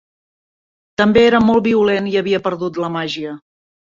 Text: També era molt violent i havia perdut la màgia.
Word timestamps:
També 1.01 1.21
era 1.25 1.41
molt 1.49 1.67
violent 1.69 2.09
i 2.13 2.15
havia 2.21 2.41
perdut 2.47 2.79
la 2.85 2.93
màgia. 2.99 3.37